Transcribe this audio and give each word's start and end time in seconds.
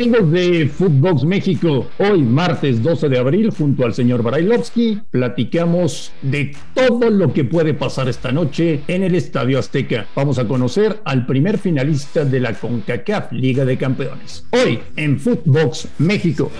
Amigos 0.00 0.32
de 0.32 0.66
Footbox 0.66 1.24
México, 1.24 1.86
hoy 1.98 2.22
martes 2.22 2.82
12 2.82 3.10
de 3.10 3.18
abril, 3.18 3.50
junto 3.50 3.84
al 3.84 3.92
señor 3.92 4.22
Barailovsky, 4.22 4.98
platicamos 5.10 6.10
de 6.22 6.56
todo 6.72 7.10
lo 7.10 7.34
que 7.34 7.44
puede 7.44 7.74
pasar 7.74 8.08
esta 8.08 8.32
noche 8.32 8.80
en 8.88 9.02
el 9.02 9.14
Estadio 9.14 9.58
Azteca. 9.58 10.06
Vamos 10.16 10.38
a 10.38 10.48
conocer 10.48 11.02
al 11.04 11.26
primer 11.26 11.58
finalista 11.58 12.24
de 12.24 12.40
la 12.40 12.54
CONCACAF 12.54 13.30
Liga 13.32 13.66
de 13.66 13.76
Campeones. 13.76 14.46
Hoy 14.52 14.78
en 14.96 15.20
Footbox 15.20 15.88
México. 15.98 16.50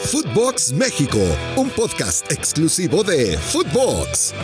Footbox 0.00 0.74
México, 0.74 1.16
un 1.56 1.70
podcast 1.70 2.30
exclusivo 2.30 3.02
de 3.04 3.38
Footbox. 3.38 4.34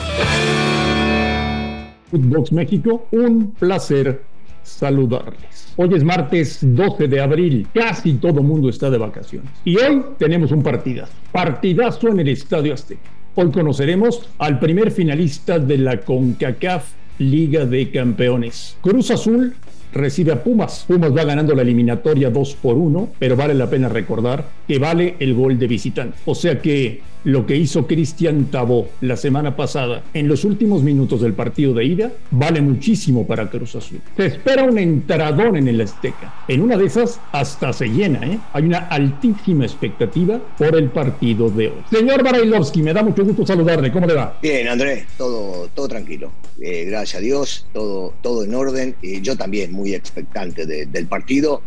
Footbox 2.11 2.53
México, 2.53 3.07
un 3.11 3.53
placer 3.53 4.23
saludarles. 4.69 5.73
Hoy 5.77 5.91
es 5.95 6.05
martes 6.05 6.59
12 6.63 7.09
de 7.09 7.21
abril, 7.21 7.67
casi 7.73 8.15
todo 8.15 8.43
mundo 8.43 8.69
está 8.69 8.91
de 8.91 8.99
vacaciones. 8.99 9.51
Y 9.65 9.77
hoy 9.77 10.03
tenemos 10.19 10.53
un 10.53 10.63
partidazo, 10.63 11.13
partidazo 11.33 12.09
en 12.09 12.21
el 12.21 12.29
Estadio 12.29 12.75
Azteca. 12.75 13.11
Hoy 13.35 13.51
conoceremos 13.51 14.29
al 14.39 14.59
primer 14.59 14.91
finalista 14.91 15.59
de 15.59 15.79
la 15.79 16.01
CONCACAF 16.01 16.93
Liga 17.19 17.67
de 17.67 17.91
Campeones. 17.91 18.77
Cruz 18.81 19.11
Azul 19.11 19.55
recibe 19.93 20.33
a 20.33 20.43
Pumas. 20.43 20.85
Pumas 20.87 21.17
va 21.17 21.25
ganando 21.25 21.55
la 21.55 21.63
eliminatoria 21.63 22.31
2 22.31 22.57
por 22.57 22.77
1, 22.77 23.11
pero 23.19 23.37
vale 23.37 23.55
la 23.55 23.71
pena 23.71 23.89
recordar 23.89 24.45
que 24.67 24.79
vale 24.79 25.17
el 25.19 25.35
gol 25.35 25.59
de 25.59 25.67
visitante. 25.67 26.17
O 26.27 26.35
sea 26.35 26.61
que 26.61 27.01
lo 27.25 27.47
que 27.47 27.57
hizo 27.57 27.87
Cristian 27.87 28.47
Tabó 28.47 28.89
la 29.01 29.17
semana 29.17 29.57
pasada 29.57 30.03
en 30.15 30.29
los 30.29 30.45
últimos 30.45 30.83
minutos 30.83 31.21
del 31.21 31.35
partido 31.35 31.75
de 31.75 31.85
ida 31.85 32.13
vale 32.31 32.61
muchísimo 32.61 33.27
para 33.27 33.51
Cruz 33.51 33.75
Azul. 33.75 34.01
Se 34.17 34.27
espera 34.27 34.65
un 34.65 34.79
entradón 34.79 35.57
en 35.57 35.69
el 35.69 35.81
Azteca. 35.81 36.45
En 36.49 36.63
una 36.63 36.77
de 36.77 36.87
esas 36.87 37.21
hasta 37.33 37.73
se 37.73 37.89
llena, 37.89 38.21
¿eh? 38.27 38.39
Hay 38.53 38.65
una 38.65 38.79
altísima 38.79 39.65
expectativa 39.65 40.41
por 40.57 40.77
el 40.77 40.91
partido 40.91 41.51
de 41.51 41.69
hoy. 41.69 41.85
Señor 41.91 42.23
Barailovsky, 42.23 42.83
me 42.83 42.93
da 42.93 43.03
mucho 43.03 43.25
gusto 43.25 43.47
saludarle. 43.47 43.93
¿Cómo 43.93 44.07
le 44.07 44.15
va? 44.15 44.39
Bien, 44.41 44.69
Andrés, 44.69 45.07
todo, 45.17 45.69
todo 45.75 45.89
tranquilo. 45.89 46.33
Eh, 46.61 46.85
gracias 46.85 47.19
a 47.19 47.21
Dios, 47.21 47.67
todo, 47.73 48.15
todo 48.23 48.45
en 48.45 48.55
orden. 48.55 48.97
y 49.03 49.21
yo 49.21 49.37
también 49.37 49.73
muy 49.73 49.95
expectante 49.95 50.67
del 50.67 51.07
partido. 51.07 51.63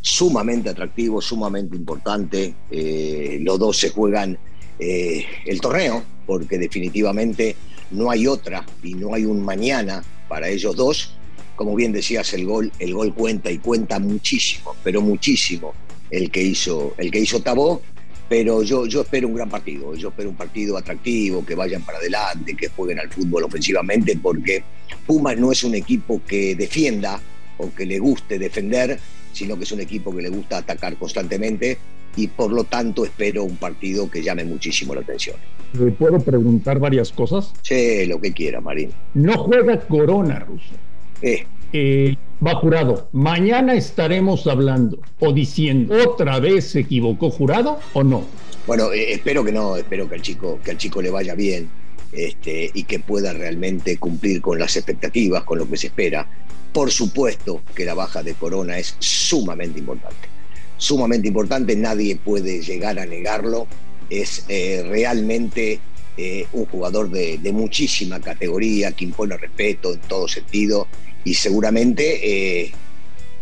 Sumamente 0.00 0.70
atractivo, 0.70 1.20
sumamente 1.20 1.76
importante. 1.76 2.54
Eh, 2.70 3.38
los 3.42 3.58
dos 3.58 3.76
se 3.76 3.90
juegan 3.90 4.38
eh, 4.78 5.24
el 5.44 5.60
torneo, 5.60 6.02
porque 6.26 6.58
definitivamente 6.58 7.56
no 7.90 8.10
hay 8.10 8.26
otra 8.26 8.64
y 8.82 8.94
no 8.94 9.14
hay 9.14 9.24
un 9.24 9.44
mañana 9.44 10.04
para 10.28 10.48
ellos 10.48 10.76
dos. 10.76 11.14
Como 11.56 11.74
bien 11.74 11.92
decías, 11.92 12.32
el 12.34 12.46
gol, 12.46 12.70
el 12.78 12.94
gol 12.94 13.14
cuenta 13.14 13.50
y 13.50 13.58
cuenta 13.58 13.98
muchísimo, 13.98 14.76
pero 14.84 15.00
muchísimo 15.00 15.74
el 16.10 16.30
que 16.30 16.42
hizo, 16.42 16.94
el 16.98 17.10
que 17.10 17.20
hizo 17.20 17.40
Tabó. 17.42 17.82
Pero 18.28 18.62
yo, 18.62 18.84
yo 18.84 19.00
espero 19.00 19.26
un 19.26 19.34
gran 19.34 19.48
partido, 19.48 19.94
yo 19.94 20.10
espero 20.10 20.28
un 20.28 20.36
partido 20.36 20.76
atractivo, 20.76 21.44
que 21.46 21.54
vayan 21.54 21.82
para 21.82 21.96
adelante, 21.96 22.54
que 22.54 22.68
jueguen 22.68 23.00
al 23.00 23.08
fútbol 23.08 23.44
ofensivamente, 23.44 24.18
porque 24.22 24.62
Pumas 25.06 25.38
no 25.38 25.50
es 25.50 25.64
un 25.64 25.74
equipo 25.74 26.20
que 26.26 26.54
defienda 26.54 27.18
o 27.56 27.72
que 27.74 27.86
le 27.86 27.98
guste 27.98 28.38
defender, 28.38 29.00
sino 29.32 29.56
que 29.56 29.64
es 29.64 29.72
un 29.72 29.80
equipo 29.80 30.14
que 30.14 30.20
le 30.20 30.28
gusta 30.28 30.58
atacar 30.58 30.96
constantemente 30.96 31.78
y 32.18 32.26
por 32.26 32.50
lo 32.50 32.64
tanto 32.64 33.04
espero 33.04 33.44
un 33.44 33.56
partido 33.56 34.10
que 34.10 34.24
llame 34.24 34.44
muchísimo 34.44 34.92
la 34.92 35.02
atención. 35.02 35.36
¿Le 35.78 35.92
puedo 35.92 36.18
preguntar 36.18 36.80
varias 36.80 37.12
cosas? 37.12 37.52
Sí, 37.62 38.06
lo 38.06 38.20
que 38.20 38.32
quiera, 38.32 38.60
Marín. 38.60 38.90
No 39.14 39.38
juega 39.44 39.78
Corona, 39.86 40.40
Ruso. 40.40 40.74
Eh. 41.22 41.46
Eh, 41.72 42.16
va 42.44 42.56
jurado. 42.56 43.08
Mañana 43.12 43.74
estaremos 43.74 44.48
hablando 44.48 44.98
o 45.20 45.32
diciendo, 45.32 45.94
¿otra 46.08 46.40
vez 46.40 46.70
se 46.70 46.80
equivocó 46.80 47.30
jurado 47.30 47.78
o 47.92 48.02
no? 48.02 48.24
Bueno, 48.66 48.92
eh, 48.92 49.12
espero 49.12 49.44
que 49.44 49.52
no, 49.52 49.76
espero 49.76 50.08
que 50.08 50.16
al 50.16 50.22
chico, 50.22 50.58
que 50.64 50.72
al 50.72 50.76
chico 50.76 51.00
le 51.00 51.10
vaya 51.10 51.36
bien 51.36 51.70
este, 52.10 52.68
y 52.74 52.82
que 52.82 52.98
pueda 52.98 53.32
realmente 53.32 53.96
cumplir 53.98 54.40
con 54.40 54.58
las 54.58 54.76
expectativas, 54.76 55.44
con 55.44 55.58
lo 55.58 55.70
que 55.70 55.76
se 55.76 55.86
espera. 55.86 56.26
Por 56.72 56.90
supuesto 56.90 57.62
que 57.76 57.84
la 57.84 57.94
baja 57.94 58.24
de 58.24 58.34
Corona 58.34 58.76
es 58.76 58.96
sumamente 58.98 59.78
importante 59.78 60.37
sumamente 60.78 61.28
importante, 61.28 61.76
nadie 61.76 62.16
puede 62.16 62.62
llegar 62.62 62.98
a 62.98 63.04
negarlo, 63.04 63.66
es 64.08 64.46
eh, 64.48 64.84
realmente 64.88 65.80
eh, 66.16 66.46
un 66.52 66.64
jugador 66.66 67.10
de, 67.10 67.38
muchísima 67.52 68.20
categoría 68.20 68.92
que 68.92 69.04
impone 69.04 69.36
respeto 69.36 69.92
en 69.92 70.00
todo 70.00 70.26
sentido 70.26 70.86
y 71.24 71.34
seguramente 71.34 72.62
eh, 72.62 72.72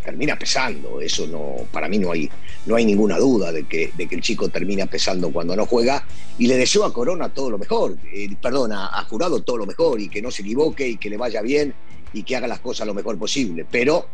termina 0.03 0.37
pesando, 0.37 0.99
eso 0.99 1.27
no, 1.27 1.67
para 1.71 1.87
mí 1.87 1.99
no 1.99 2.11
hay, 2.11 2.29
no 2.65 2.75
hay 2.75 2.85
ninguna 2.85 3.17
duda 3.19 3.51
de 3.51 3.65
que, 3.65 3.91
de 3.95 4.07
que 4.07 4.15
el 4.15 4.21
chico 4.21 4.49
termina 4.49 4.87
pesando 4.87 5.31
cuando 5.31 5.55
no 5.55 5.65
juega 5.65 6.05
y 6.39 6.47
le 6.47 6.57
deseo 6.57 6.85
a 6.85 6.93
Corona 6.93 7.29
todo 7.29 7.51
lo 7.51 7.57
mejor, 7.57 7.97
perdón, 8.41 8.71
a 8.73 9.03
Jurado 9.03 9.41
todo 9.41 9.57
lo 9.57 9.65
mejor 9.65 10.01
y 10.01 10.09
que 10.09 10.21
no 10.21 10.31
se 10.31 10.41
equivoque 10.41 10.87
y 10.87 10.97
que 10.97 11.09
le 11.09 11.17
vaya 11.17 11.41
bien 11.41 11.73
y 12.13 12.23
que 12.23 12.35
haga 12.35 12.47
las 12.47 12.59
cosas 12.59 12.87
lo 12.87 12.93
mejor 12.93 13.17
posible, 13.17 13.65
pero 13.69 14.07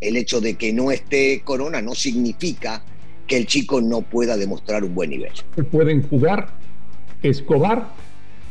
el 0.00 0.16
hecho 0.16 0.40
de 0.40 0.54
que 0.54 0.72
no 0.72 0.90
esté 0.90 1.42
Corona 1.44 1.80
no 1.80 1.94
significa 1.94 2.82
que 3.26 3.36
el 3.36 3.46
chico 3.46 3.80
no 3.80 4.02
pueda 4.02 4.36
demostrar 4.36 4.84
un 4.84 4.94
buen 4.94 5.10
nivel. 5.10 5.32
Pueden 5.70 6.02
jugar 6.08 6.50
Escobar 7.22 7.92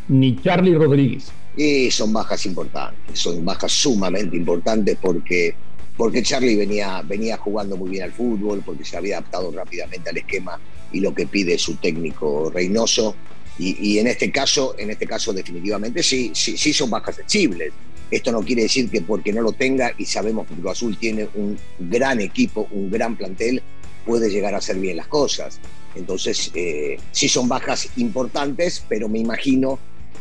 ni 0.07 0.35
Charlie 0.41 0.75
Rodríguez. 0.75 1.31
Y 1.57 1.90
son 1.90 2.12
bajas 2.12 2.45
importantes, 2.45 3.18
son 3.18 3.45
bajas 3.45 3.72
sumamente 3.72 4.35
importantes 4.35 4.97
porque, 5.01 5.56
porque 5.95 6.22
Charlie 6.22 6.57
venía, 6.57 7.01
venía 7.01 7.38
jugando 7.38 7.78
muy 7.78 7.91
bien 7.91 8.03
al 8.03 8.12
fútbol, 8.12 8.62
porque 8.66 8.84
se 8.84 8.97
había 8.97 9.18
adaptado 9.18 9.51
rápidamente 9.51 10.09
al 10.09 10.18
esquema 10.18 10.59
y 10.91 11.00
lo 11.00 11.13
que 11.13 11.28
pide 11.28 11.57
su 11.57 11.75
técnico 11.75 12.51
Reynoso. 12.53 13.16
Y, 13.57 14.00
en 14.00 14.07
este 14.07 14.31
caso, 14.31 14.75
en 14.78 14.90
este 14.90 15.07
caso 15.07 15.31
definitivamente 15.31 16.03
sí, 16.03 16.31
sí, 16.34 16.57
sí 16.57 16.74
son 16.74 16.90
bajas 16.90 17.16
sensibles. 17.16 17.72
Esto 18.15 18.31
no 18.31 18.43
quiere 18.43 18.61
decir 18.61 18.89
que 18.89 19.01
porque 19.01 19.33
no 19.33 19.41
lo 19.41 19.51
tenga 19.51 19.91
y 19.97 20.05
sabemos 20.05 20.47
que 20.47 20.53
Cruz 20.53 20.71
Azul 20.71 20.97
tiene 20.97 21.27
un 21.35 21.57
gran 21.77 22.21
equipo, 22.21 22.65
un 22.71 22.89
gran 22.89 23.17
plantel, 23.17 23.61
puede 24.05 24.29
llegar 24.29 24.55
a 24.55 24.59
hacer 24.59 24.77
bien 24.77 24.95
las 24.95 25.07
cosas. 25.07 25.59
Entonces, 25.95 26.49
eh, 26.55 26.95
sí 27.11 27.27
son 27.27 27.49
bajas 27.49 27.89
importantes, 27.97 28.85
pero 28.87 29.09
me 29.09 29.19
imagino 29.19 29.77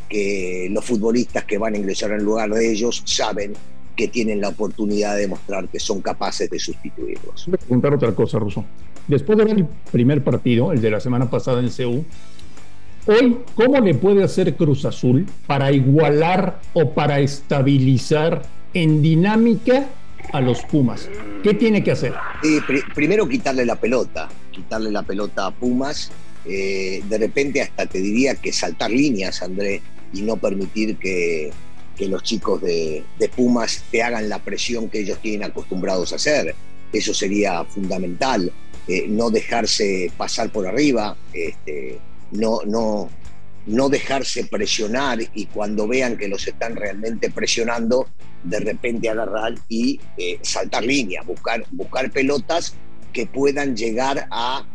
que 0.08 0.66
los 0.72 0.84
futbolistas 0.84 1.44
que 1.44 1.56
van 1.56 1.74
a 1.74 1.78
ingresar 1.78 2.10
en 2.10 2.24
lugar 2.24 2.50
de 2.50 2.72
ellos 2.72 3.00
saben 3.06 3.52
que 3.94 4.08
tienen 4.08 4.40
la 4.40 4.48
oportunidad 4.48 5.14
de 5.14 5.20
demostrar 5.20 5.68
que 5.68 5.78
son 5.78 6.00
capaces 6.00 6.50
de 6.50 6.58
sustituirlos. 6.58 7.44
Voy 7.46 7.54
a 7.54 7.58
preguntar 7.58 7.94
otra 7.94 8.12
cosa, 8.12 8.40
Russo. 8.40 8.64
Después 9.06 9.38
de 9.38 9.44
el 9.44 9.68
primer 9.92 10.24
partido, 10.24 10.72
el 10.72 10.80
de 10.80 10.90
la 10.90 10.98
semana 10.98 11.30
pasada 11.30 11.60
en 11.60 11.70
CEU, 11.70 12.04
Hoy, 13.06 13.36
¿cómo 13.54 13.80
le 13.80 13.94
puede 13.94 14.24
hacer 14.24 14.56
Cruz 14.56 14.86
Azul 14.86 15.26
para 15.46 15.70
igualar 15.70 16.62
o 16.72 16.94
para 16.94 17.20
estabilizar 17.20 18.40
en 18.72 19.02
dinámica 19.02 19.90
a 20.32 20.40
los 20.40 20.62
Pumas? 20.62 21.10
¿Qué 21.42 21.52
tiene 21.52 21.84
que 21.84 21.90
hacer? 21.90 22.14
primero 22.94 23.28
quitarle 23.28 23.66
la 23.66 23.76
pelota, 23.76 24.30
quitarle 24.50 24.90
la 24.90 25.02
pelota 25.02 25.44
a 25.44 25.50
Pumas. 25.50 26.10
Eh, 26.46 27.02
de 27.06 27.18
repente 27.18 27.60
hasta 27.60 27.84
te 27.84 28.00
diría 28.00 28.36
que 28.36 28.54
saltar 28.54 28.90
líneas, 28.90 29.42
André, 29.42 29.82
y 30.14 30.22
no 30.22 30.38
permitir 30.38 30.96
que, 30.96 31.52
los 32.08 32.22
chicos 32.22 32.62
de, 32.62 33.04
Pumas 33.36 33.84
te 33.90 34.02
hagan 34.02 34.30
la 34.30 34.38
presión 34.38 34.88
que 34.88 35.00
ellos 35.00 35.18
tienen 35.20 35.50
acostumbrados 35.50 36.14
a 36.14 36.16
hacer. 36.16 36.54
Eso 36.90 37.12
sería 37.12 37.64
fundamental. 37.64 38.50
Eh, 38.88 39.04
no 39.08 39.28
dejarse 39.28 40.10
pasar 40.16 40.50
por 40.50 40.66
arriba. 40.66 41.14
Este, 41.34 41.98
no, 42.34 42.60
no, 42.66 43.08
no 43.66 43.88
dejarse 43.88 44.44
presionar 44.44 45.18
y 45.34 45.46
cuando 45.46 45.88
vean 45.88 46.16
que 46.16 46.28
los 46.28 46.46
están 46.46 46.76
realmente 46.76 47.30
presionando, 47.30 48.08
de 48.42 48.60
repente 48.60 49.08
agarrar 49.08 49.54
y 49.68 49.98
eh, 50.18 50.38
saltar 50.42 50.84
línea, 50.84 51.22
buscar, 51.22 51.64
buscar 51.70 52.10
pelotas 52.10 52.74
que 53.12 53.26
puedan 53.26 53.76
llegar 53.76 54.26
a 54.30 54.66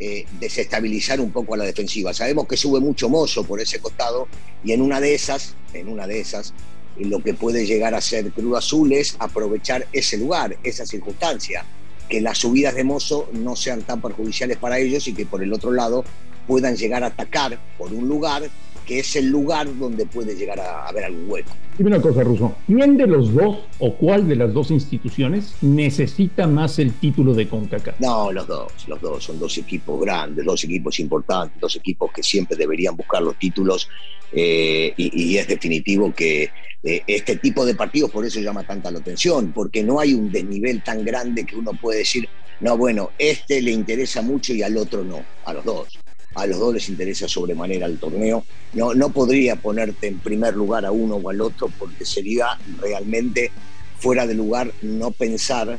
eh, 0.00 0.24
desestabilizar 0.40 1.20
un 1.20 1.30
poco 1.30 1.54
a 1.54 1.58
la 1.58 1.64
defensiva. 1.64 2.14
Sabemos 2.14 2.46
que 2.46 2.56
sube 2.56 2.80
mucho 2.80 3.08
Mozo 3.08 3.44
por 3.44 3.60
ese 3.60 3.80
costado 3.80 4.28
y 4.64 4.72
en 4.72 4.80
una 4.80 5.00
de 5.00 5.14
esas, 5.14 5.56
en 5.74 5.88
una 5.88 6.06
de 6.06 6.20
esas, 6.20 6.54
lo 6.98 7.22
que 7.22 7.34
puede 7.34 7.66
llegar 7.66 7.94
a 7.94 8.00
ser 8.00 8.30
Cruz 8.32 8.58
Azul 8.58 8.92
es 8.92 9.16
aprovechar 9.18 9.86
ese 9.92 10.16
lugar, 10.16 10.56
esa 10.62 10.86
circunstancia, 10.86 11.64
que 12.08 12.20
las 12.20 12.38
subidas 12.38 12.74
de 12.74 12.84
Mozo 12.84 13.28
no 13.32 13.54
sean 13.54 13.82
tan 13.82 14.00
perjudiciales 14.00 14.56
para 14.56 14.78
ellos 14.78 15.06
y 15.06 15.14
que 15.14 15.26
por 15.26 15.42
el 15.42 15.52
otro 15.52 15.72
lado 15.72 16.04
puedan 16.48 16.74
llegar 16.74 17.04
a 17.04 17.08
atacar 17.08 17.56
por 17.78 17.92
un 17.92 18.08
lugar 18.08 18.42
que 18.88 19.00
es 19.00 19.16
el 19.16 19.28
lugar 19.28 19.68
donde 19.78 20.06
puede 20.06 20.34
llegar 20.34 20.58
a 20.58 20.88
haber 20.88 21.04
algún 21.04 21.30
hueco. 21.30 21.50
Dime 21.76 21.90
una 21.90 22.00
cosa, 22.00 22.24
Russo. 22.24 22.56
¿Quién 22.66 22.96
de 22.96 23.06
los 23.06 23.34
dos 23.34 23.58
o 23.78 23.94
cuál 23.94 24.26
de 24.26 24.34
las 24.34 24.54
dos 24.54 24.70
instituciones 24.70 25.54
necesita 25.60 26.46
más 26.46 26.78
el 26.78 26.94
título 26.94 27.34
de 27.34 27.46
CONCACAF? 27.46 28.00
No, 28.00 28.32
los 28.32 28.48
dos. 28.48 28.72
Los 28.88 28.98
dos 29.02 29.22
son 29.22 29.38
dos 29.38 29.58
equipos 29.58 30.00
grandes, 30.00 30.42
dos 30.42 30.64
equipos 30.64 30.98
importantes, 31.00 31.60
dos 31.60 31.76
equipos 31.76 32.10
que 32.12 32.22
siempre 32.22 32.56
deberían 32.56 32.96
buscar 32.96 33.20
los 33.20 33.38
títulos 33.38 33.90
eh, 34.32 34.94
y, 34.96 35.36
es 35.36 35.46
definitivo 35.46 36.12
que 36.14 36.50
eh, 36.82 37.02
este 37.06 37.36
tipo 37.36 37.66
de 37.66 37.74
partidos 37.74 38.10
por 38.10 38.24
eso 38.24 38.40
llama 38.40 38.62
tanta 38.64 38.90
la 38.90 39.00
atención, 39.00 39.52
porque 39.52 39.82
no 39.82 40.00
hay 40.00 40.14
un 40.14 40.32
desnivel 40.32 40.82
tan 40.82 41.04
grande 41.04 41.44
que 41.44 41.56
uno 41.56 41.72
puede 41.78 41.98
decir, 41.98 42.26
no, 42.60 42.78
bueno, 42.78 43.10
este 43.18 43.60
le 43.60 43.70
interesa 43.70 44.22
mucho 44.22 44.54
y 44.54 44.62
al 44.62 44.78
otro 44.78 45.04
no, 45.04 45.22
a 45.44 45.52
los 45.52 45.64
dos. 45.64 45.98
A 46.38 46.46
los 46.46 46.58
dos 46.58 46.74
les 46.74 46.88
interesa 46.88 47.26
sobremanera 47.26 47.86
el 47.86 47.98
torneo. 47.98 48.44
No, 48.74 48.94
no 48.94 49.10
podría 49.10 49.56
ponerte 49.56 50.06
en 50.06 50.18
primer 50.20 50.54
lugar 50.54 50.86
a 50.86 50.92
uno 50.92 51.16
o 51.16 51.30
al 51.30 51.40
otro 51.40 51.68
porque 51.78 52.04
sería 52.04 52.46
realmente 52.80 53.50
fuera 53.98 54.26
de 54.26 54.34
lugar 54.34 54.70
no 54.82 55.10
pensar 55.10 55.78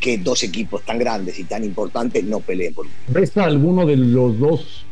que 0.00 0.16
dos 0.16 0.42
equipos 0.42 0.82
tan 0.84 0.98
grandes 0.98 1.38
y 1.38 1.44
tan 1.44 1.62
importantes 1.62 2.24
no 2.24 2.40
peleen 2.40 2.72
por 2.72 2.86
¿Ves 3.08 3.36
a 3.36 3.44
alguno 3.44 3.84
de 3.84 3.96
los 3.96 4.38
dos 4.38 4.84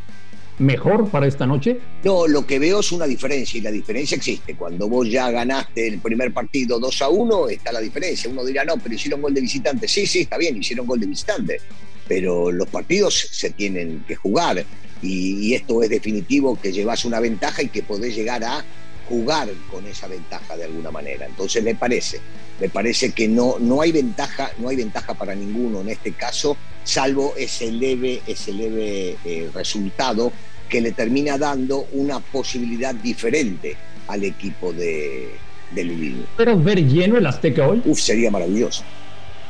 mejor 0.58 1.08
para 1.08 1.26
esta 1.26 1.46
noche? 1.46 1.78
No, 2.04 2.26
lo 2.26 2.46
que 2.46 2.58
veo 2.58 2.80
es 2.80 2.92
una 2.92 3.06
diferencia 3.06 3.58
y 3.58 3.60
la 3.60 3.70
diferencia 3.70 4.16
existe. 4.16 4.54
Cuando 4.54 4.88
vos 4.88 5.08
ya 5.08 5.30
ganaste 5.30 5.86
el 5.86 6.00
primer 6.00 6.32
partido 6.32 6.78
2 6.78 7.02
a 7.02 7.08
1, 7.08 7.48
está 7.48 7.72
la 7.72 7.80
diferencia. 7.80 8.30
Uno 8.30 8.44
dirá, 8.44 8.64
no, 8.64 8.76
pero 8.78 8.94
hicieron 8.94 9.22
gol 9.22 9.34
de 9.34 9.40
visitante. 9.40 9.88
Sí, 9.88 10.06
sí, 10.06 10.20
está 10.20 10.36
bien, 10.38 10.56
hicieron 10.56 10.86
gol 10.86 11.00
de 11.00 11.06
visitante. 11.06 11.60
Pero 12.08 12.52
los 12.52 12.68
partidos 12.68 13.14
se 13.32 13.50
tienen 13.50 14.04
que 14.06 14.14
jugar 14.14 14.64
y, 15.02 15.54
esto 15.54 15.82
es 15.82 15.90
definitivo 15.90 16.58
que 16.60 16.72
llevas 16.72 17.04
una 17.04 17.20
ventaja 17.20 17.62
y 17.62 17.68
que 17.68 17.82
podés 17.82 18.14
llegar 18.14 18.44
a 18.44 18.64
jugar 19.08 19.48
con 19.70 19.86
esa 19.86 20.08
ventaja 20.08 20.56
de 20.56 20.64
alguna 20.64 20.90
manera. 20.90 21.26
Entonces 21.26 21.62
me 21.62 21.74
parece, 21.74 22.20
me 22.60 22.68
parece 22.68 23.12
que 23.12 23.28
no, 23.28 23.56
no 23.60 23.80
hay 23.80 23.92
ventaja, 23.92 24.50
no 24.58 24.68
hay 24.68 24.76
ventaja 24.76 25.14
para 25.14 25.34
ninguno 25.34 25.80
en 25.80 25.90
este 25.90 26.12
caso, 26.12 26.56
salvo 26.84 27.34
ese 27.36 27.70
leve, 27.70 28.22
ese 28.26 28.52
leve 28.52 29.16
eh, 29.24 29.50
resultado 29.54 30.32
que 30.68 30.80
le 30.80 30.92
termina 30.92 31.38
dando 31.38 31.86
una 31.92 32.18
posibilidad 32.18 32.94
diferente 32.94 33.76
al 34.08 34.24
equipo 34.24 34.72
de, 34.72 35.30
de 35.70 35.84
Lulín. 35.84 36.26
¿Pero 36.36 36.58
ver 36.58 36.84
lleno 36.84 37.18
el 37.18 37.26
Azteca 37.26 37.68
hoy? 37.68 37.82
Uf, 37.84 38.00
sería 38.00 38.30
maravilloso. 38.30 38.82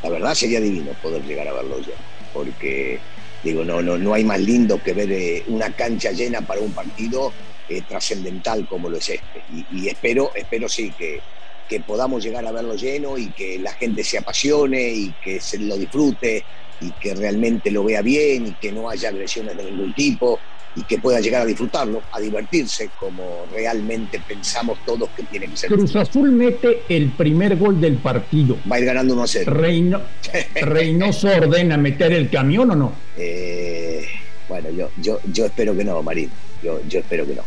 La 0.02 0.10
verdad 0.10 0.34
sería 0.34 0.60
divino 0.60 0.92
poder 1.02 1.22
llegar 1.24 1.48
a 1.48 1.52
verlo 1.52 1.78
lleno, 1.78 1.94
porque 2.32 3.00
digo, 3.42 3.64
no, 3.64 3.82
no, 3.82 3.96
no 3.98 4.14
hay 4.14 4.24
más 4.24 4.40
lindo 4.40 4.82
que 4.82 4.92
ver 4.92 5.10
eh, 5.12 5.44
una 5.48 5.72
cancha 5.72 6.10
llena 6.12 6.40
para 6.42 6.60
un 6.60 6.72
partido 6.72 7.32
eh, 7.68 7.82
trascendental 7.82 8.66
como 8.66 8.88
lo 8.88 8.98
es 8.98 9.08
este. 9.08 9.44
Y, 9.48 9.88
espero, 9.88 10.30
espero 10.34 10.68
sí 10.68 10.92
que, 10.96 11.20
que 11.68 11.80
podamos 11.80 12.24
llegar 12.24 12.46
a 12.46 12.52
verlo 12.52 12.74
lleno 12.74 13.18
y 13.18 13.32
que 13.32 13.58
la 13.58 13.72
gente 13.72 14.04
se 14.04 14.18
apasione 14.18 14.92
y 14.92 15.14
que 15.14 15.40
se 15.40 15.58
lo 15.58 15.76
disfrute 15.76 16.44
y 16.80 16.92
que 16.92 17.14
realmente 17.14 17.70
lo 17.70 17.84
vea 17.84 18.02
bien 18.02 18.46
y 18.46 18.54
que 18.54 18.72
no 18.72 18.88
haya 18.88 19.08
agresiones 19.08 19.56
de 19.56 19.64
ningún 19.64 19.94
tipo 19.94 20.40
y 20.76 20.82
que 20.82 20.98
pueda 20.98 21.20
llegar 21.20 21.42
a 21.42 21.44
disfrutarlo, 21.46 22.02
a 22.12 22.20
divertirse 22.20 22.90
como 23.00 23.46
realmente 23.50 24.20
pensamos 24.20 24.78
todos 24.84 25.08
que 25.16 25.22
tiene 25.24 25.46
que 25.46 25.56
ser. 25.56 25.70
Cruz 25.70 25.96
Azul 25.96 26.30
mete 26.30 26.82
el 26.88 27.10
primer 27.12 27.56
gol 27.56 27.80
del 27.80 27.96
partido. 27.96 28.58
Va 28.70 28.76
a 28.76 28.80
ir 28.80 28.84
ganando 28.84 29.14
1 29.14 29.22
a 29.22 29.26
0. 29.26 29.52
Reino, 29.54 30.02
¿Reynoso 30.54 31.28
ordena 31.28 31.78
meter 31.78 32.12
el 32.12 32.28
camión 32.28 32.70
o 32.70 32.76
no? 32.76 32.92
Eh, 33.16 34.06
bueno, 34.48 34.70
yo, 34.70 34.90
yo, 35.00 35.18
yo 35.32 35.46
espero 35.46 35.74
que 35.74 35.84
no, 35.84 36.02
Marín. 36.02 36.30
Yo, 36.62 36.80
yo 36.88 37.00
espero 37.00 37.26
que 37.26 37.34
no. 37.34 37.42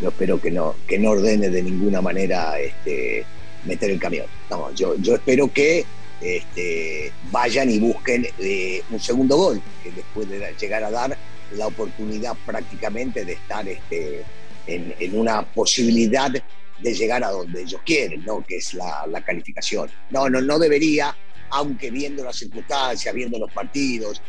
Yo 0.00 0.08
espero 0.08 0.40
que 0.40 0.50
no, 0.50 0.74
que 0.86 0.98
no 0.98 1.10
ordene 1.10 1.48
de 1.50 1.62
ninguna 1.62 2.02
manera 2.02 2.58
este, 2.58 3.24
meter 3.64 3.90
el 3.90 4.00
camión. 4.00 4.26
No, 4.50 4.74
yo, 4.74 4.96
yo 4.96 5.14
espero 5.14 5.52
que 5.52 5.84
este, 6.20 7.12
vayan 7.30 7.70
y 7.70 7.78
busquen 7.78 8.26
eh, 8.40 8.82
un 8.90 8.98
segundo 8.98 9.36
gol, 9.36 9.62
que 9.82 9.92
después 9.92 10.28
de 10.28 10.54
llegar 10.58 10.82
a 10.82 10.90
dar 10.90 11.16
la 11.56 11.66
oportunidad 11.66 12.36
prácticamente 12.46 13.24
de 13.24 13.32
estar 13.32 13.66
este, 13.68 14.24
en, 14.66 15.18
una 15.18 15.42
posibilidad 15.42 16.30
de 16.30 16.94
llegar 16.94 17.24
a 17.24 17.30
donde 17.30 17.62
ellos 17.62 17.80
quieren, 17.84 18.24
¿no? 18.24 18.44
que 18.44 18.56
es 18.56 18.74
la, 18.74 19.22
calificación. 19.24 19.90
No, 20.10 20.28
no, 20.28 20.40
no 20.40 20.58
debería, 20.58 21.16
aunque 21.50 21.90
viendo 21.90 22.24
las 22.24 22.36
circunstancias, 22.36 23.14
viendo 23.14 23.38
los 23.38 23.52
partidos, 23.52 24.20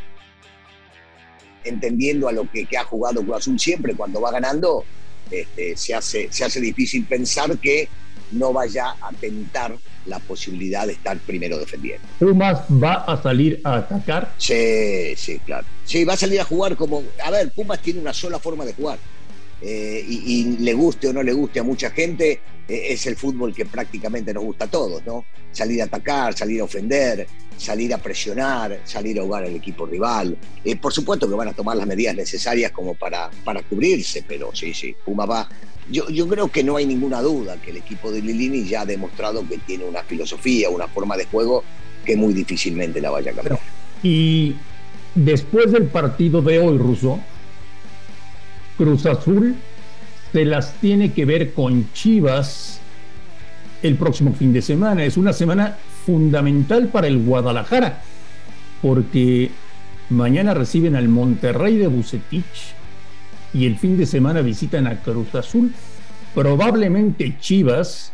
entendiendo 1.64 2.28
a 2.28 2.32
lo 2.32 2.50
que, 2.50 2.68
ha 2.78 2.84
jugado 2.84 3.22
Cruz 3.24 3.38
Azul 3.38 3.60
siempre 3.60 3.96
cuando 3.96 4.22
va 4.22 4.32
ganando, 4.32 4.84
este, 5.32 5.76
se, 5.76 5.96
hace, 5.96 6.28
se 6.32 6.46
hace 6.46 6.62
difícil 6.62 7.06
pensar 7.06 7.58
que 7.58 7.90
no 8.32 8.54
vaya 8.54 8.96
a 9.02 9.12
tentar 9.20 9.76
la 10.06 10.20
posibilidad 10.20 10.86
de 10.86 10.94
estar 10.94 11.18
primero 11.20 11.58
defendiendo. 11.58 12.08
¿Pumas 12.20 12.62
va 12.72 13.04
a 13.06 13.22
salir 13.22 13.62
a 13.64 13.78
atacar? 13.78 14.34
Sí, 14.38 15.16
sí, 15.16 15.40
claro. 15.40 15.66
Sí, 15.84 16.04
va 16.04 16.14
a 16.14 16.18
salir 16.18 16.40
a 16.40 16.44
jugar 16.44 16.76
como... 16.76 17.04
A 17.24 17.32
ver, 17.32 17.52
Pumas 17.52 17.82
tiene 17.82 18.00
una 18.00 18.14
sola 18.14 18.40
forma 18.40 18.66
de 18.66 18.74
jugar. 18.74 19.00
Eh, 19.62 20.06
y, 20.08 20.58
le 20.60 20.74
guste 20.74 21.08
o 21.08 21.14
no 21.14 21.24
le 21.24 21.34
guste 21.34 21.60
a 21.60 21.64
mucha 21.64 21.90
gente, 21.90 22.42
eh, 22.68 22.88
es 22.90 23.06
el 23.08 23.16
fútbol 23.16 23.54
que 23.54 23.66
prácticamente 23.66 24.34
nos 24.34 24.44
gusta 24.44 24.66
a 24.66 24.68
todos, 24.68 25.06
¿no? 25.06 25.26
Salir 25.52 25.82
a 25.82 25.86
atacar, 25.86 26.36
salir 26.36 26.62
a 26.62 26.66
ofender, 26.66 27.26
salir 27.58 27.94
a 27.94 27.98
presionar, 27.98 28.82
salir 28.84 29.20
a 29.20 29.24
jugar 29.24 29.46
al 29.46 29.56
equipo 29.56 29.86
rival. 29.86 30.38
Eh, 30.64 30.76
por 30.76 30.92
supuesto 30.92 31.30
que 31.30 31.36
van 31.36 31.48
a 31.48 31.54
tomar 31.54 31.78
las 31.78 31.88
medidas 31.88 32.16
necesarias 32.16 32.72
como 32.72 32.96
para, 32.96 33.30
para 33.44 33.64
cubrirse, 33.64 34.24
pero 34.28 34.54
sí, 34.54 34.74
sí, 34.74 34.96
Puma 35.06 35.26
va, 35.26 35.50
yo, 35.90 36.10
yo, 36.10 36.28
creo 36.28 36.50
que 36.50 36.64
no 36.64 36.76
hay 36.76 36.86
ninguna 36.86 37.22
duda 37.22 37.58
que 37.62 37.72
el 37.72 37.78
equipo 37.78 38.12
de 38.12 38.22
Lilini 38.22 38.66
ya 38.66 38.82
ha 38.82 38.86
demostrado 38.86 39.48
que 39.48 39.58
tiene 39.60 39.86
una 39.86 40.04
filosofía, 40.04 40.70
una 40.70 40.88
forma 40.88 41.16
de 41.16 41.26
juego 41.26 41.64
que 42.06 42.16
muy 42.16 42.34
difícilmente 42.34 43.00
la 43.00 43.10
vaya 43.10 43.32
a 43.32 43.36
cambiar. 43.36 43.60
Y 44.04 44.56
después 45.16 45.72
del 45.72 45.86
partido 45.86 46.42
de 46.42 46.60
hoy, 46.60 46.78
Russo, 46.78 47.20
Cruz 48.78 49.06
Azul 49.06 49.56
se 50.32 50.46
las 50.46 50.74
tiene 50.76 51.14
que 51.14 51.26
ver 51.26 51.54
con 51.54 51.92
Chivas 51.94 52.80
el 53.82 53.96
próximo 53.96 54.34
fin 54.34 54.52
de 54.52 54.62
semana. 54.62 55.06
Es 55.06 55.18
una 55.18 55.34
semana 55.34 55.78
fundamental 56.06 56.88
para 56.90 57.08
el 57.08 57.24
Guadalajara, 57.24 58.02
porque 58.82 59.52
mañana 60.10 60.54
reciben 60.54 60.96
al 60.96 61.08
Monterrey 61.08 61.78
de 61.78 61.88
Bucetich 61.88 62.74
y 63.54 63.66
el 63.66 63.78
fin 63.78 63.98
de 63.98 64.06
semana 64.06 64.42
visitan 64.42 64.88
a 64.88 65.00
Cruz 65.02 65.34
Azul. 65.36 65.74
Probablemente 66.34 67.38
Chivas 67.40 68.12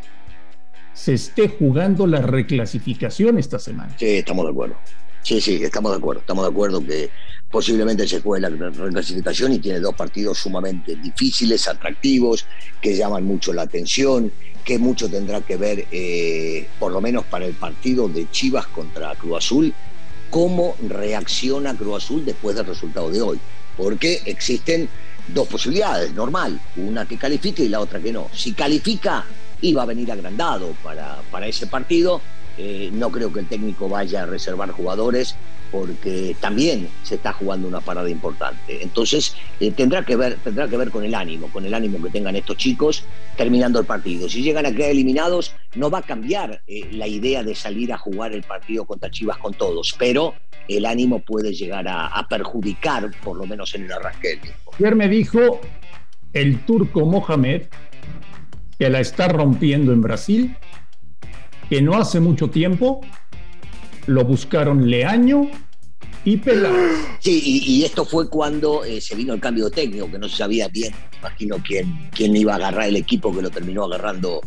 se 0.93 1.15
esté 1.15 1.47
jugando 1.47 2.05
la 2.05 2.21
reclasificación 2.21 3.39
esta 3.39 3.57
semana. 3.57 3.95
Sí, 3.97 4.05
estamos 4.05 4.45
de 4.45 4.51
acuerdo. 4.51 4.75
Sí, 5.23 5.39
sí, 5.39 5.59
estamos 5.63 5.91
de 5.91 5.97
acuerdo. 5.97 6.21
Estamos 6.21 6.45
de 6.45 6.51
acuerdo 6.51 6.85
que 6.85 7.09
posiblemente 7.49 8.07
se 8.07 8.21
juegue 8.21 8.49
la 8.49 8.49
reclasificación 8.49 9.53
y 9.53 9.59
tiene 9.59 9.79
dos 9.79 9.93
partidos 9.93 10.37
sumamente 10.39 10.95
difíciles, 10.95 11.67
atractivos, 11.67 12.45
que 12.81 12.95
llaman 12.95 13.23
mucho 13.25 13.53
la 13.53 13.63
atención, 13.63 14.31
que 14.63 14.79
mucho 14.79 15.09
tendrá 15.09 15.41
que 15.41 15.57
ver, 15.57 15.87
eh, 15.91 16.67
por 16.79 16.91
lo 16.91 17.01
menos 17.01 17.25
para 17.25 17.45
el 17.45 17.53
partido 17.53 18.07
de 18.07 18.29
Chivas 18.31 18.67
contra 18.67 19.13
Cruz 19.15 19.37
Azul, 19.37 19.73
cómo 20.29 20.75
reacciona 20.87 21.75
Cruz 21.75 22.03
Azul 22.03 22.25
después 22.25 22.55
del 22.55 22.65
resultado 22.65 23.11
de 23.11 23.21
hoy. 23.21 23.39
Porque 23.77 24.21
existen 24.25 24.89
dos 25.27 25.47
posibilidades, 25.47 26.13
normal, 26.13 26.59
una 26.77 27.05
que 27.05 27.17
califique 27.17 27.63
y 27.63 27.69
la 27.69 27.79
otra 27.79 27.99
que 27.99 28.11
no. 28.11 28.29
Si 28.33 28.53
califica, 28.53 29.25
iba 29.61 29.83
a 29.83 29.85
venir 29.85 30.11
agrandado 30.11 30.73
para, 30.83 31.21
para 31.29 31.47
ese 31.47 31.67
partido. 31.67 32.21
Eh, 32.57 32.89
no 32.93 33.11
creo 33.11 33.31
que 33.31 33.39
el 33.39 33.47
técnico 33.47 33.87
vaya 33.87 34.23
a 34.23 34.25
reservar 34.25 34.71
jugadores 34.71 35.35
porque 35.71 36.35
también 36.41 36.89
se 37.03 37.15
está 37.15 37.31
jugando 37.31 37.67
una 37.67 37.79
parada 37.79 38.09
importante. 38.09 38.83
Entonces 38.83 39.35
eh, 39.59 39.71
tendrá, 39.71 40.03
que 40.03 40.17
ver, 40.17 40.37
tendrá 40.43 40.67
que 40.67 40.75
ver 40.75 40.91
con 40.91 41.05
el 41.05 41.15
ánimo, 41.15 41.47
con 41.47 41.65
el 41.65 41.73
ánimo 41.73 42.03
que 42.03 42.09
tengan 42.09 42.35
estos 42.35 42.57
chicos 42.57 43.05
terminando 43.37 43.79
el 43.79 43.85
partido. 43.85 44.27
Si 44.27 44.41
llegan 44.41 44.65
a 44.65 44.71
quedar 44.73 44.91
eliminados, 44.91 45.55
no 45.75 45.89
va 45.89 45.99
a 45.99 46.01
cambiar 46.01 46.61
eh, 46.67 46.89
la 46.91 47.07
idea 47.07 47.43
de 47.43 47.55
salir 47.55 47.93
a 47.93 47.97
jugar 47.97 48.33
el 48.33 48.43
partido 48.43 48.85
contra 48.85 49.09
Chivas 49.09 49.37
con 49.37 49.53
todos, 49.53 49.95
pero 49.97 50.35
el 50.67 50.85
ánimo 50.85 51.19
puede 51.19 51.53
llegar 51.53 51.87
a, 51.87 52.27
perjudicar, 52.29 53.09
por 53.23 53.37
lo 53.37 53.45
menos 53.45 53.73
en 53.73 53.85
el 53.85 53.91
arranque 53.91 54.39
Ayer 54.77 54.95
me 54.95 55.09
dijo 55.09 55.59
el 56.33 56.59
turco 56.65 57.05
Mohamed 57.05 57.63
que 58.77 58.89
la 58.89 58.99
está 58.99 59.27
rompiendo 59.27 59.91
en 59.91 60.01
Brasil, 60.01 60.55
que 61.71 61.81
no 61.81 61.93
hace 61.93 62.19
mucho 62.19 62.49
tiempo 62.49 62.99
lo 64.05 64.25
buscaron 64.25 64.89
Leaño 64.89 65.49
y 66.25 66.35
Peláez. 66.35 66.97
Sí, 67.19 67.63
y, 67.65 67.85
esto 67.85 68.03
fue 68.03 68.29
cuando 68.29 68.83
eh, 68.83 68.99
se 68.99 69.15
vino 69.15 69.33
el 69.33 69.39
cambio 69.39 69.69
técnico, 69.69 70.11
que 70.11 70.19
no 70.19 70.27
se 70.27 70.35
sabía 70.35 70.67
bien, 70.67 70.93
imagino 71.19 71.55
quién, 71.65 72.09
quién 72.13 72.35
iba 72.35 72.51
a 72.51 72.55
agarrar 72.57 72.89
el 72.89 72.97
equipo 72.97 73.33
que 73.33 73.41
lo 73.41 73.49
terminó 73.49 73.85
agarrando 73.85 74.41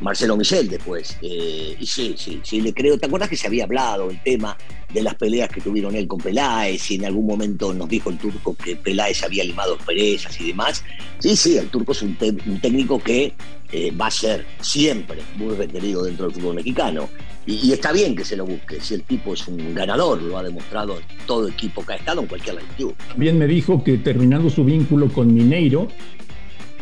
Marcelo 0.00 0.36
Michel 0.36 0.68
después. 0.68 1.16
Eh, 1.22 1.76
y 1.78 1.86
sí, 1.86 2.14
sí, 2.16 2.40
sí, 2.42 2.60
le 2.60 2.72
creo. 2.72 2.98
¿Te 2.98 3.06
acuerdas 3.06 3.28
que 3.28 3.36
se 3.36 3.46
había 3.46 3.64
hablado 3.64 4.10
el 4.10 4.22
tema 4.22 4.56
de 4.92 5.02
las 5.02 5.14
peleas 5.16 5.48
que 5.48 5.60
tuvieron 5.60 5.94
él 5.96 6.06
con 6.06 6.18
Peláez? 6.18 6.90
Y 6.90 6.96
en 6.96 7.06
algún 7.06 7.26
momento 7.26 7.74
nos 7.74 7.88
dijo 7.88 8.10
el 8.10 8.18
turco 8.18 8.54
que 8.54 8.76
Peláez 8.76 9.22
había 9.22 9.44
limado 9.44 9.76
perezas 9.78 10.40
y 10.40 10.48
demás. 10.48 10.84
Sí, 11.18 11.36
sí, 11.36 11.56
el 11.56 11.68
turco 11.68 11.92
es 11.92 12.02
un, 12.02 12.16
técnico 12.16 13.00
que 13.00 13.34
eh, 13.72 13.90
va 13.90 14.06
a 14.06 14.10
ser 14.10 14.46
siempre 14.60 15.18
muy 15.36 15.54
requerido 15.54 16.04
dentro 16.04 16.26
del 16.26 16.34
fútbol 16.34 16.56
mexicano. 16.56 17.08
Y, 17.46 17.72
está 17.72 17.92
bien 17.92 18.14
que 18.14 18.24
se 18.24 18.36
lo 18.36 18.44
busque. 18.44 18.78
Si 18.80 18.94
el 18.94 19.02
tipo 19.04 19.32
es 19.32 19.48
un 19.48 19.74
ganador, 19.74 20.20
lo 20.22 20.36
ha 20.36 20.42
demostrado 20.42 20.98
en 20.98 21.04
todo 21.26 21.48
equipo 21.48 21.84
que 21.84 21.94
ha 21.94 21.96
estado 21.96 22.20
en 22.20 22.26
cualquier 22.26 22.56
latitud. 22.56 22.92
También 23.08 23.38
me 23.38 23.46
dijo 23.46 23.82
que 23.82 23.96
terminando 23.98 24.50
su 24.50 24.64
vínculo 24.64 25.08
con 25.10 25.32
Mineiro, 25.32 25.88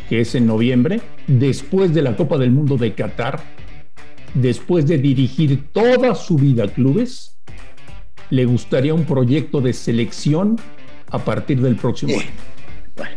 que 0.09 0.21
es 0.23 0.35
en 0.35 0.47
noviembre, 0.47 1.00
después 1.28 1.95
de 1.95 2.02
la 2.02 2.16
Copa 2.16 2.37
del 2.38 2.50
Mundo 2.50 2.76
de 2.76 2.95
Qatar, 2.95 3.43
después 4.35 4.87
de 4.87 4.99
dirigir 4.99 5.69
toda 5.73 6.14
su 6.16 6.37
vida 6.37 6.64
a 6.64 6.69
clubes, 6.69 7.37
le 8.31 8.45
gustaría 8.45 8.93
un 8.93 9.05
proyecto 9.05 9.61
de 9.61 9.73
selección 9.73 10.57
a 11.11 11.25
partir 11.25 11.61
del 11.61 11.76
próximo 11.76 12.12
Eh, 12.12 12.16
año? 12.16 12.31
Bueno, 12.97 13.16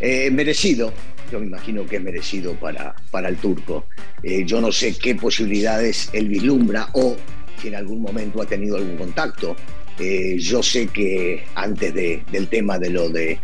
eh, 0.00 0.30
merecido, 0.30 0.92
yo 1.30 1.40
me 1.40 1.46
imagino 1.46 1.84
que 1.86 1.96
es 1.96 2.02
merecido 2.02 2.54
para, 2.54 2.94
para 3.10 3.28
el 3.28 3.36
turco. 3.36 3.86
Eh, 4.22 4.44
yo 4.46 4.60
no 4.60 4.70
sé 4.72 4.96
qué 4.96 5.14
posibilidades 5.14 6.08
él 6.12 6.28
vislumbra 6.28 6.88
o 6.94 7.16
si 7.60 7.68
en 7.68 7.74
algún 7.76 8.00
momento 8.02 8.42
ha 8.42 8.46
tenido 8.46 8.76
algún 8.76 8.96
contacto. 8.96 9.56
Eh, 9.98 10.36
yo 10.38 10.62
sé 10.62 10.88
que 10.88 11.44
antes 11.54 11.94
de- 11.94 12.22
del 12.30 12.48
tema 12.48 12.78
de 12.78 12.90
lo 12.90 13.08
de 13.08 13.38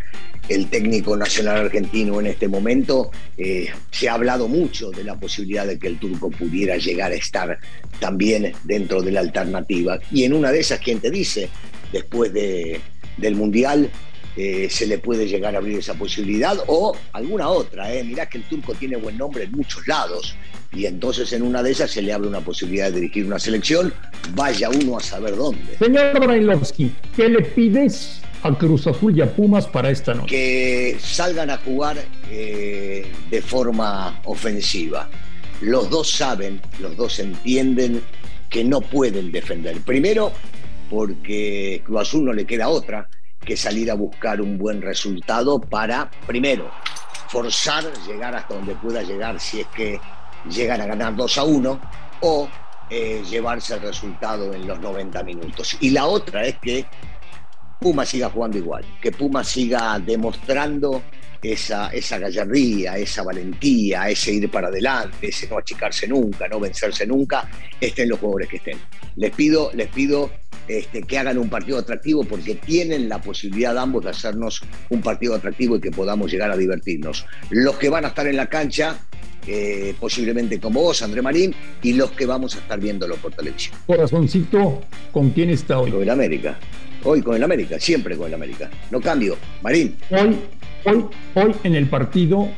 el 0.48 0.66
técnico 0.68 1.16
nacional 1.16 1.58
argentino 1.66 2.18
en 2.20 2.26
este 2.26 2.48
momento, 2.48 3.10
eh, 3.38 3.68
se 3.90 4.08
ha 4.08 4.14
hablado 4.14 4.48
mucho 4.48 4.90
de 4.90 5.04
la 5.04 5.14
posibilidad 5.18 5.66
de 5.66 5.78
que 5.78 5.86
el 5.86 5.98
turco 5.98 6.30
pudiera 6.30 6.76
llegar 6.76 7.12
a 7.12 7.14
estar 7.14 7.58
también 8.00 8.52
dentro 8.64 9.00
de 9.02 9.12
la 9.12 9.20
alternativa. 9.20 9.98
Y 10.10 10.24
en 10.24 10.32
una 10.34 10.50
de 10.50 10.60
esas, 10.60 10.80
¿quién 10.80 10.98
te 10.98 11.10
dice? 11.10 11.48
Después 11.92 12.32
de, 12.32 12.80
del 13.16 13.36
Mundial, 13.36 13.88
eh, 14.36 14.68
se 14.70 14.86
le 14.86 14.98
puede 14.98 15.26
llegar 15.26 15.54
a 15.54 15.58
abrir 15.58 15.78
esa 15.78 15.94
posibilidad 15.94 16.56
o 16.66 16.96
alguna 17.12 17.48
otra. 17.48 17.92
¿eh? 17.92 18.02
Mirá 18.02 18.26
que 18.26 18.38
el 18.38 18.44
turco 18.44 18.74
tiene 18.74 18.96
buen 18.96 19.18
nombre 19.18 19.44
en 19.44 19.52
muchos 19.52 19.86
lados 19.86 20.34
y 20.72 20.86
entonces 20.86 21.32
en 21.32 21.42
una 21.42 21.62
de 21.62 21.72
esas 21.72 21.90
se 21.90 22.00
le 22.00 22.12
abre 22.12 22.28
una 22.28 22.40
posibilidad 22.40 22.86
de 22.86 23.00
dirigir 23.00 23.26
una 23.26 23.38
selección, 23.38 23.92
vaya 24.34 24.70
uno 24.70 24.96
a 24.96 25.00
saber 25.00 25.36
dónde. 25.36 25.76
Señor 25.78 26.18
Brailovsky, 26.18 26.92
¿qué 27.14 27.28
le 27.28 27.42
pides 27.42 28.22
a 28.42 28.56
Cruz 28.56 28.86
Azul 28.86 29.16
y 29.16 29.20
a 29.20 29.34
Pumas 29.34 29.66
para 29.66 29.90
esta 29.90 30.14
noche? 30.14 30.28
Que 30.28 30.96
salgan 30.98 31.50
a 31.50 31.58
jugar 31.58 31.98
eh, 32.30 33.06
de 33.30 33.42
forma 33.42 34.18
ofensiva. 34.24 35.10
Los 35.60 35.90
dos 35.90 36.10
saben, 36.10 36.60
los 36.80 36.96
dos 36.96 37.18
entienden 37.18 38.02
que 38.48 38.64
no 38.64 38.80
pueden 38.80 39.30
defender. 39.30 39.76
Primero, 39.82 40.32
porque 40.88 41.82
Cruz 41.84 42.00
Azul 42.00 42.24
no 42.24 42.32
le 42.32 42.46
queda 42.46 42.68
otra 42.68 43.08
que 43.42 43.56
salir 43.56 43.90
a 43.90 43.94
buscar 43.94 44.40
un 44.40 44.56
buen 44.58 44.80
resultado 44.80 45.61
para, 45.61 46.11
primero, 46.26 46.70
forzar, 47.28 47.84
llegar 48.06 48.34
hasta 48.34 48.54
donde 48.54 48.75
pueda 48.75 49.02
llegar 49.02 49.38
si 49.40 49.61
es 49.61 49.66
que 49.68 50.00
llegan 50.50 50.80
a 50.80 50.87
ganar 50.87 51.16
2 51.16 51.38
a 51.38 51.44
1 51.44 51.80
o 52.20 52.49
eh, 52.90 53.22
llevarse 53.28 53.75
el 53.75 53.80
resultado 53.80 54.52
en 54.52 54.66
los 54.66 54.78
90 54.80 55.22
minutos. 55.22 55.76
Y 55.80 55.90
la 55.90 56.06
otra 56.06 56.44
es 56.44 56.58
que 56.58 56.84
Puma 57.80 58.04
siga 58.04 58.28
jugando 58.30 58.58
igual, 58.58 58.84
que 59.00 59.12
Puma 59.12 59.42
siga 59.42 59.99
demostrando 59.99 61.02
esa, 61.42 61.88
esa 61.88 62.18
gallardía, 62.18 62.96
esa 62.96 63.22
valentía, 63.22 64.08
ese 64.08 64.34
ir 64.34 64.50
para 64.50 64.68
adelante, 64.68 65.28
ese 65.28 65.49
no 65.49 65.58
achicarse 65.58 66.06
nunca, 66.06 66.46
no 66.49 66.61
vencerse 66.61 67.06
nunca, 67.06 67.49
estén 67.80 68.08
los 68.08 68.20
jugadores 68.20 68.49
que 68.49 68.56
estén. 68.58 68.78
Les 69.16 69.32
pido, 69.32 69.70
les 69.75 69.88
pido 69.88 70.30
este, 70.69 71.02
que 71.02 71.19
hagan 71.19 71.38
un 71.38 71.49
partido 71.49 71.78
atractivo 71.78 72.25
porque 72.25 72.54
tienen 72.54 73.09
la 73.09 73.21
posibilidad 73.21 73.76
ambos 73.76 74.04
de 74.04 74.11
hacernos 74.11 74.62
un 74.90 75.00
partido 75.02 75.35
atractivo 75.35 75.76
y 75.76 75.81
que 75.81 75.90
podamos 75.90 76.31
llegar 76.31 76.50
a 76.50 76.57
divertirnos. 76.57 77.26
Los 77.50 77.76
que 77.76 77.88
van 77.88 78.04
a 78.04 78.09
estar 78.09 78.26
en 78.26 78.37
la 78.37 78.47
cancha, 78.47 78.99
eh, 79.47 79.95
posiblemente 79.99 80.61
como 80.61 80.83
vos, 80.83 81.02
André 81.02 81.23
Marín, 81.23 81.54
y 81.83 81.95
los 81.95 82.12
que 82.12 82.26
vamos 82.26 82.54
a 82.54 82.59
estar 82.59 82.78
viéndolo 82.78 83.16
por 83.16 83.33
televisión. 83.33 83.76
Corazoncito, 83.87 84.83
¿con 85.11 85.31
quién 85.31 85.50
está 85.50 85.78
hoy? 85.78 85.90
Con 85.90 86.02
el 86.02 86.11
América. 86.11 86.59
Hoy 87.04 87.21
con 87.23 87.35
el 87.35 87.42
América, 87.42 87.81
siempre 87.81 88.16
con 88.16 88.28
el 88.28 88.35
América. 88.35 88.71
No 88.90 89.00
cambio. 89.00 89.37
Marín, 89.62 89.97
Hoy, 90.11 90.37
hoy, 90.85 91.04
hoy 91.35 91.54
en 91.64 91.75
el 91.75 91.88
partido 91.88 92.49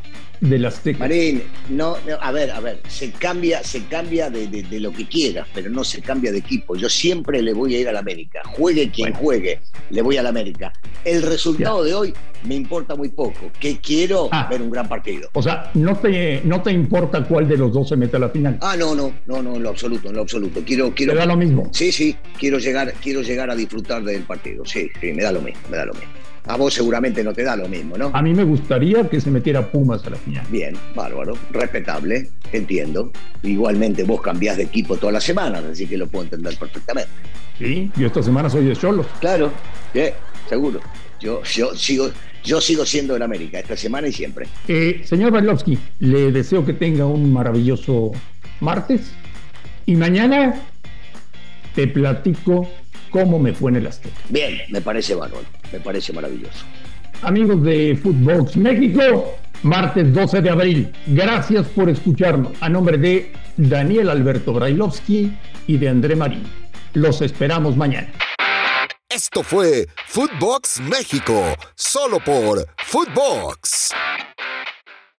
del 0.40 0.64
Azteca. 0.66 0.98
Marín, 0.98 1.42
no, 1.70 1.96
no, 2.06 2.16
a 2.20 2.32
ver, 2.32 2.50
a 2.50 2.60
ver, 2.60 2.80
se 2.88 3.10
cambia, 3.12 3.62
se 3.62 3.84
cambia 3.84 4.30
de, 4.30 4.46
de- 4.48 4.62
de 4.62 4.80
lo 4.80 4.92
que 4.92 5.06
quieras, 5.06 5.46
pero 5.54 5.70
no 5.70 5.84
se 5.84 6.00
cambia 6.02 6.32
de 6.32 6.38
equipo. 6.38 6.76
Yo 6.76 6.88
siempre 6.88 7.40
le 7.42 7.52
voy 7.52 7.74
a 7.74 7.80
ir 7.80 7.88
al 7.88 7.96
América. 7.96 8.40
Juegue 8.44 8.90
quien 8.90 9.10
Bueno. 9.12 9.24
juegue, 9.24 9.60
le 9.90 10.02
voy 10.02 10.16
al 10.16 10.26
América. 10.26 10.72
El 11.04 11.22
resultado 11.22 11.82
de 11.84 11.94
hoy 11.94 12.14
me 12.46 12.54
importa 12.54 12.94
muy 12.94 13.08
poco. 13.08 13.50
Que 13.58 13.78
quiero 13.78 14.28
Ah. 14.32 14.46
ver 14.50 14.60
un 14.62 14.70
gran 14.70 14.88
partido. 14.88 15.28
O 15.32 15.42
sea, 15.42 15.70
no 15.74 15.96
te, 15.96 16.40
no 16.44 16.62
te 16.62 16.72
importa 16.72 17.24
cuál 17.24 17.48
de 17.48 17.56
los 17.56 17.72
dos 17.72 17.88
se 17.88 17.96
mete 17.96 18.16
a 18.16 18.20
la 18.20 18.28
final. 18.28 18.58
Ah, 18.60 18.76
no, 18.78 18.94
no, 18.94 19.12
no, 19.26 19.42
no, 19.42 19.56
en 19.56 19.62
lo 19.62 19.70
absoluto, 19.70 20.08
en 20.08 20.16
lo 20.16 20.22
absoluto. 20.22 20.60
Quiero, 20.64 20.94
quiero. 20.94 21.14
da 21.14 21.24
lo 21.26 21.36
mismo. 21.36 21.70
Sí, 21.72 21.90
sí, 21.92 22.16
quiero 22.38 22.58
llegar, 22.58 22.92
quiero 23.02 23.22
llegar 23.22 23.50
a 23.50 23.54
disfrutar 23.56 24.02
del 24.04 24.22
partido. 24.24 24.64
Sí, 24.66 24.88
sí, 25.00 25.12
me 25.12 25.22
da 25.22 25.32
lo 25.32 25.40
mismo, 25.40 25.60
me 25.70 25.76
da 25.78 25.86
lo 25.86 25.94
mismo. 25.94 26.08
A 26.46 26.56
vos 26.56 26.74
seguramente 26.74 27.24
no 27.24 27.32
te 27.32 27.42
da 27.42 27.56
lo 27.56 27.68
mismo, 27.68 27.96
¿no? 27.96 28.10
A 28.12 28.20
mí 28.20 28.34
me 28.34 28.44
gustaría 28.44 29.08
que 29.08 29.18
se 29.20 29.30
metiera 29.30 29.70
Pumas 29.70 30.04
a 30.06 30.10
la 30.10 30.16
final. 30.16 30.46
Bien, 30.50 30.76
bárbaro, 30.94 31.38
respetable, 31.50 32.28
entiendo. 32.52 33.10
Igualmente 33.42 34.04
vos 34.04 34.20
cambiás 34.20 34.58
de 34.58 34.64
equipo 34.64 34.96
todas 34.96 35.14
las 35.14 35.24
semanas, 35.24 35.64
así 35.64 35.86
que 35.86 35.96
lo 35.96 36.06
puedo 36.06 36.24
entender 36.24 36.54
perfectamente. 36.58 37.10
Sí, 37.58 37.90
yo 37.96 38.08
esta 38.08 38.22
semana 38.22 38.50
soy 38.50 38.66
de 38.66 38.76
Cholos. 38.76 39.06
Claro, 39.20 39.50
bien, 39.94 40.12
seguro. 40.48 40.80
Yo, 41.18 41.42
yo, 41.44 41.74
sigo, 41.74 42.10
yo 42.42 42.60
sigo 42.60 42.84
siendo 42.84 43.16
en 43.16 43.22
América 43.22 43.58
esta 43.58 43.76
semana 43.76 44.08
y 44.08 44.12
siempre. 44.12 44.46
Eh, 44.68 45.00
señor 45.04 45.30
Bailovsky, 45.32 45.78
le 46.00 46.30
deseo 46.30 46.66
que 46.66 46.74
tenga 46.74 47.06
un 47.06 47.32
maravilloso 47.32 48.12
martes 48.60 49.12
y 49.86 49.94
mañana 49.94 50.60
te 51.74 51.86
platico 51.88 52.68
cómo 53.14 53.38
me 53.38 53.52
fue 53.52 53.70
en 53.70 53.76
el 53.76 53.86
Azteca. 53.86 54.16
Bien, 54.28 54.58
me 54.70 54.80
parece 54.80 55.14
bárbaro, 55.14 55.44
me 55.72 55.78
parece 55.78 56.12
maravilloso. 56.12 56.64
Amigos 57.22 57.62
de 57.62 57.96
Footbox 58.02 58.56
México, 58.56 59.36
martes 59.62 60.12
12 60.12 60.42
de 60.42 60.50
abril. 60.50 60.92
Gracias 61.06 61.68
por 61.68 61.88
escucharnos. 61.88 62.52
A 62.60 62.68
nombre 62.68 62.98
de 62.98 63.30
Daniel 63.56 64.10
Alberto 64.10 64.52
Brailovsky 64.52 65.32
y 65.68 65.76
de 65.76 65.88
André 65.88 66.16
Marín. 66.16 66.42
Los 66.94 67.22
esperamos 67.22 67.76
mañana. 67.76 68.12
Esto 69.08 69.44
fue 69.44 69.86
Footbox 70.08 70.80
México, 70.80 71.40
solo 71.76 72.18
por 72.18 72.66
Footbox. 72.78 73.92